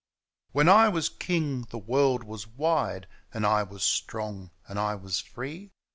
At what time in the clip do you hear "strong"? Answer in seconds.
3.83-4.49